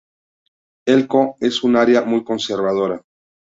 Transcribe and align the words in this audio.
Elko 0.87 1.37
es 1.39 1.63
un 1.63 1.75
área 1.75 2.01
muy 2.01 2.23
conservadora. 2.23 3.03